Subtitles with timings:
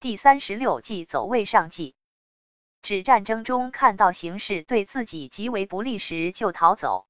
[0.00, 1.94] 第三十六计走位上计，
[2.80, 7.06] 指战争中看到形势对自己极为不利时就逃走。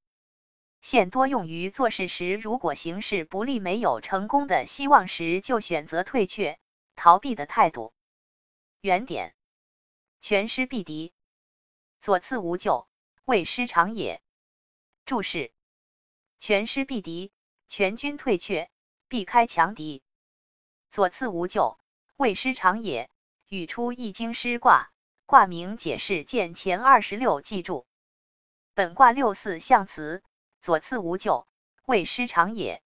[0.81, 6.59] 现多用于做事时，如果形势不利，没有成功的希望时，就选择退却、
[6.97, 7.95] 逃避的态度。
[8.81, 9.37] 原点：
[10.19, 11.13] 全师必敌，
[12.01, 12.89] 左次无救，
[13.25, 14.21] 未失常也。
[15.05, 15.53] 注释：
[16.41, 17.31] 全师必敌，
[17.69, 18.69] 全军退却，
[19.07, 20.03] 避开强敌。
[20.91, 21.80] 左次无救。
[22.21, 23.09] 未失常也，
[23.49, 24.93] 语出《易经》师卦，
[25.25, 27.87] 卦名解释见前二十六记注。
[28.75, 30.23] 本卦六四象辞，
[30.61, 31.49] 左次无咎，
[31.87, 32.83] 未失常也。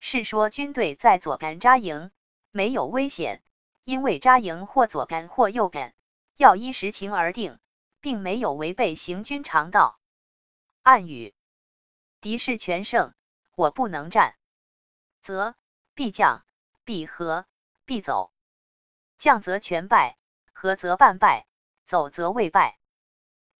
[0.00, 2.10] 是说军队在左边扎营，
[2.50, 3.42] 没有危险，
[3.84, 5.94] 因为扎营或左边或右边，
[6.38, 7.58] 要依实情而定，
[8.00, 10.00] 并没有违背行军常道。
[10.80, 11.34] 暗语：
[12.22, 13.12] 敌势全胜，
[13.54, 14.34] 我不能战，
[15.20, 15.54] 则
[15.92, 16.46] 必将，
[16.86, 17.44] 必和，
[17.84, 18.32] 必走。
[19.18, 20.16] 将则全败，
[20.52, 21.46] 和则半败，
[21.84, 22.78] 走则未败。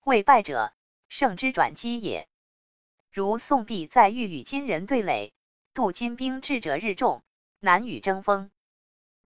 [0.05, 0.73] 未败者，
[1.09, 2.29] 胜之转机也。
[3.11, 5.33] 如宋必在欲与金人对垒，
[5.75, 7.23] 渡金兵至者日众，
[7.59, 8.51] 难与争锋。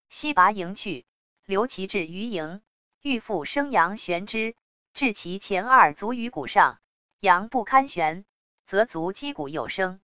[0.08, 1.06] 西拔营去，
[1.44, 2.62] 留其至于营，
[3.00, 4.54] 欲复生阳悬之，
[4.94, 6.80] 至其前二足于谷上，
[7.18, 8.24] 阳不堪悬，
[8.64, 10.00] 则足击鼓有声。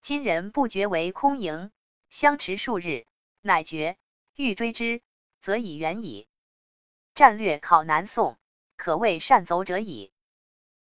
[0.00, 1.72] 金人不觉为空营，
[2.10, 3.06] 相持数日，
[3.40, 3.96] 乃觉
[4.34, 5.02] 欲追之。
[5.46, 6.26] 则已远矣。
[7.14, 8.36] 战略考南宋，
[8.76, 10.10] 可谓善走者矣。